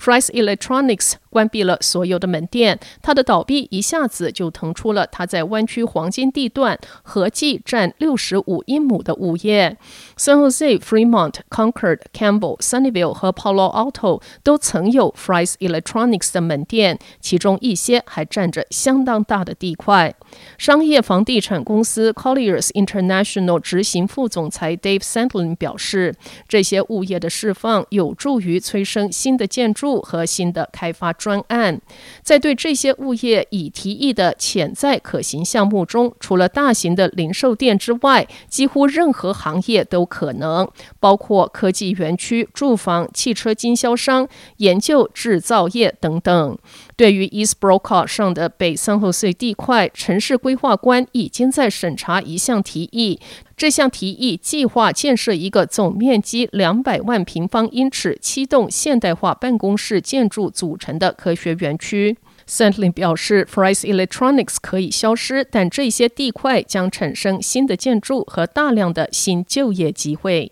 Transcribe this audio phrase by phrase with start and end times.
[0.00, 9.76] Fry's Electronics 关闭了所有的门店，它的倒闭一下子就腾出了它在湾区黄金地段合计占六十五英亩的物业。
[10.16, 20.14] San Jose、Fremont、Concord、Campbell、Sunnyvale 和 Palo Alto 都曾有 Fry's Electronics 的门店，其中一些还占着相当大的地块。
[20.56, 26.14] 商业房地产公司 Colliers International 执行副总裁 Dave Sandlin 表示，
[26.48, 31.12] 这些物业的释放有助于催生新的建筑和新的开发。
[31.12, 31.80] 专案
[32.22, 40.68] 在对这些物业已提议的潜在可行项目中，除了大型的零售店之外，几乎任何行业都可能，
[41.00, 46.58] 包括科技园区、住房、汽车经销商、研究、制造业等等。
[46.96, 53.20] 对于 East Broca 上的北三后隧地块，城市规划官已经在审查一项提议。
[53.54, 62.16] 这项提议计划建设一个总面积两百万平方英尺、七栋现代化办公室建筑组成的科学园区。
[62.48, 70.50] Sandlin 表示，Fry's Electronics 可以消失，但这些地块将产生新的建筑和大量的新就业机会。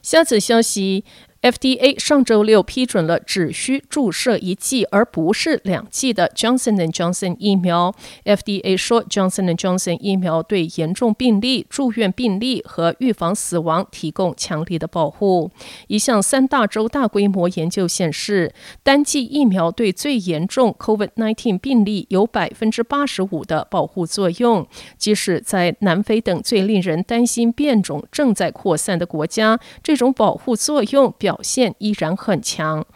[0.00, 1.04] 下次消息。
[1.40, 7.94] FDA 上周六批准了只需注射一剂而不是两剂的 Johnson & Johnson 疫苗。
[8.24, 15.52] FDA 说，Johnson & Johnson 疫苗对严重病例、住院病例和预防死亡提供强力的保护。
[15.86, 24.66] 一项三大洲大规模研究显示，单剂疫苗对最严重 COVID-19 病例有百分之八十五的保护作用，
[24.96, 32.86] 即使在南非等最令人担心变种正在扩散的国家，这种保护作用表表现依然很强，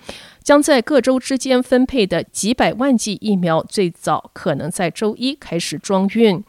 [0.43, 6.43] 将在各州之间分配的几百万剂疫苗，最早可能在周一开始装运。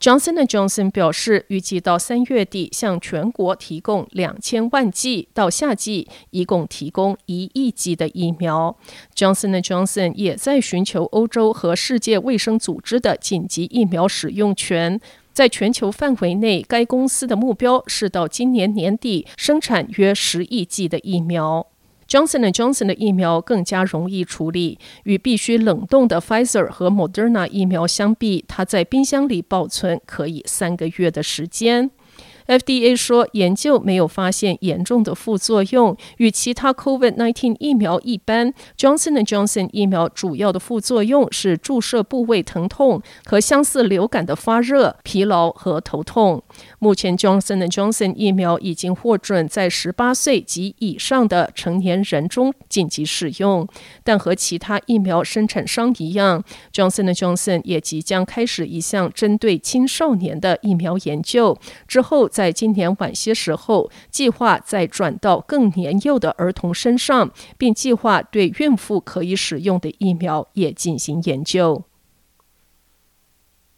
[0.00, 8.74] Johnson & Johnson 表示，预计到三月底向全国提供两千万剂，到夏季一共提供一亿剂的疫苗。
[9.14, 14.98] Johnson & Johnson 也在寻求欧洲和世界卫生组织的紧急疫苗使用权。
[15.36, 21.66] 在全球范围内，该公司的目标是到今年年底生产约十亿剂的疫苗。
[22.08, 31.90] Johnson & Johnson 的疫苗更加容易处理，与必须冷冻的 Pfizer 和 Moderna 疫苗相比，它在冰箱里保存可以三个月的时间。
[32.46, 35.96] FDA 说，研究没有发现严重的副作用。
[36.18, 46.42] 与其他 COVID-19 疫苗一般，Johnson & Johnson 疫苗主要的副作用是注射部位疼痛和相似流感的发热、疲劳和头痛。
[46.78, 53.66] 目前，Johnson & Johnson 疫苗已经获准在十八岁及以上的成年人中紧急使用，
[54.04, 61.58] 但和其他疫苗生产商一样，Johnson & Johnson 也即将开始一项针对青少年的疫苗研究。
[61.86, 71.84] 之后，在今年晚些时候，计划再转到更年幼的儿童身上，并计划对孕妇可以使用的疫苗也进行研究。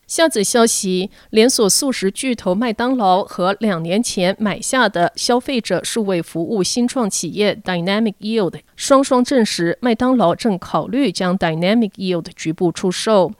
[0.09, 13.33] 下则消息：连锁速食巨头麦当劳和两年前买下的消费者数位服务新创企业 Dynamic Yield 双双证实，麦当劳正考虑将 Dynamic Yield 局部出售。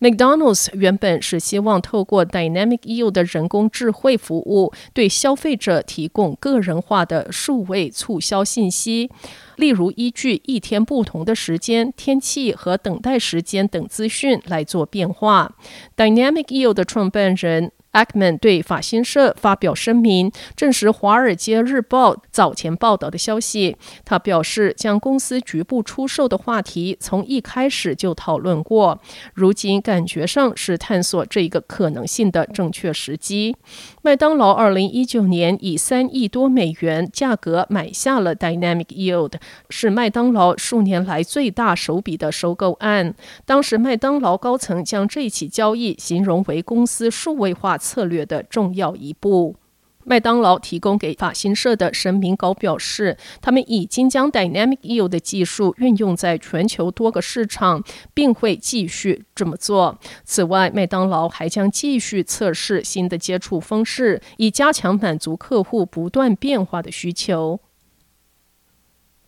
[0.00, 9.10] McDonald's 原本是希望透过 Dynamic Yield 的人工智慧服务，对消费者提供个人化的数位促销信息，
[9.56, 15.54] 例如依据一天不同的时间、天气和等待时间等资讯来做变化。
[15.94, 23.76] Dynamic Yield 的创办人 Ackman 对法新社发表声明，证实《华尔街日报》早前报道的消息。
[24.04, 29.00] 他表示，将公司局部出售的话题从一开始就讨论过，
[29.34, 33.56] 如今感觉上是探索这个可能性的正确时机。
[34.02, 39.32] 麦当劳二零一九年以三亿多美元价格买下了 Dynamic Yield，
[39.68, 43.16] 是麦当劳数年来最大手笔的收购案。
[43.44, 49.56] 当时麦当劳高层将这起交易形容为公司数位化策略的重要一步。
[50.02, 57.84] 麦当劳提供给法新社的声明稿表示，他们已经将 Dynamic Yield 的技术运用在全球多个市场，
[58.14, 59.98] 并会继续这么做。
[60.24, 67.60] 此外，麦当劳还将继续测试新的接触方式，以加强满足客户不断变化的需求。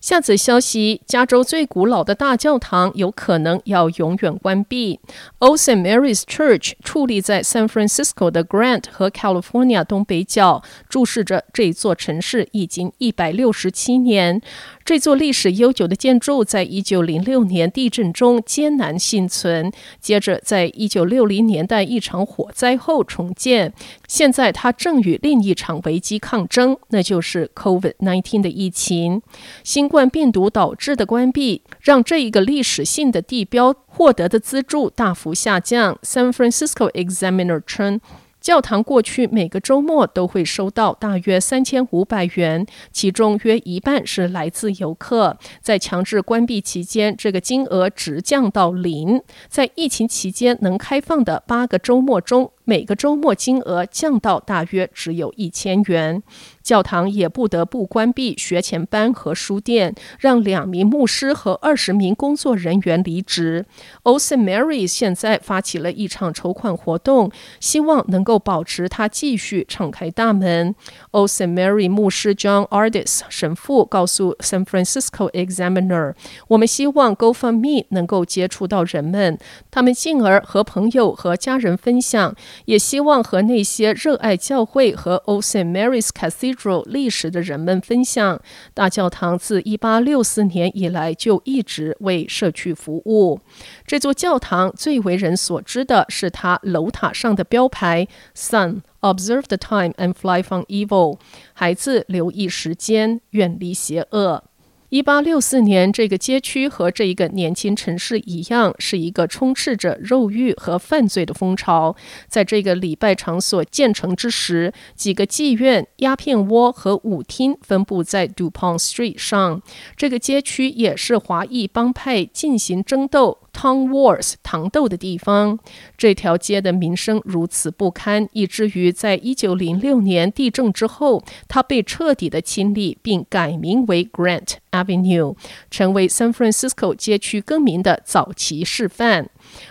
[0.02, 4.98] 下则消息：加州最古老的大教堂有可能要永远关闭。
[5.38, 5.80] Old St.
[5.80, 14.42] Mary's Church 矗立在 San Francisco 的 Grant 和 California 东北角，注视着这座城市已经一百六十七年。
[14.84, 23.72] 这座历史悠久的建筑，在一九零六年地震中艰难幸存，接着在一九六零年代一场火灾后重建。
[24.08, 29.22] 现在，它正与另一场危机抗争，那就是 COVID-19 的疫情。
[29.62, 35.98] 新冠病毒导致的关闭，让这一个历史性的地标获得的资助大幅下降。
[36.02, 38.00] San Francisco Examiner 称。
[38.42, 45.38] 教堂过去每个周末都会收到大约三千五百元，其中约一半是来自游客。
[45.60, 49.22] 在强制关闭期间，这个金额直降到零。
[49.48, 56.22] 在疫情期间能开放的八个周末中，每个周末金额降到大约只有一千元，
[56.62, 63.66] 教堂也不得不关闭学前班和书店，让两名牧师和二十名工作人员离职。
[64.04, 64.38] Old St.
[64.38, 70.74] Mary 现在发起了一场筹款活动，希望能够保持它继续敞开大门。
[71.10, 71.52] Old St.
[71.52, 76.14] Mary 牧师 John Ardis 神父告诉 San Francisco Examiner：“
[76.46, 79.36] 我们希望 GoFundMe 能够接触到人们，
[79.72, 85.66] 他们进而和朋友和家人分享。”也希望和那些热爱教会和 o St.
[85.66, 88.40] Mary's Cathedral 历史的人们分享。
[88.74, 93.40] 大教堂自1864年以来就一直为社区服务。
[93.86, 101.18] 这座教堂最为人所知的是它楼塔上的标牌：“Son, observe the time and fly from evil。”
[101.54, 104.44] 孩子，留意时间，远离邪恶。
[104.92, 111.96] 一八六四年，这个街区和这一个年轻城市一样，是一个充斥着肉欲和犯罪的风潮。
[112.28, 119.62] 在这个礼拜场所建成之时，几个妓院、鸦片窝和舞厅分布在 Dupont Street 上。
[119.96, 123.38] 这个街区也是华裔帮派进行争斗。
[123.62, 125.56] Tom Wars 糖豆的地方，
[125.96, 135.36] 这条街的名声如此不堪，以至于在一九零六年地震之后，它被彻底的清理，并改名为 Grant Avenue，
[135.70, 139.30] 成为 San Francisco 街区更名的早期示范。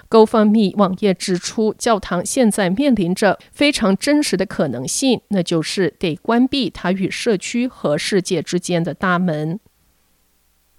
[0.09, 9.59] GoFundMe 网页指出，教堂现在面临着非常真实的可能性，那就是得关闭它与社区和世界之间的大门。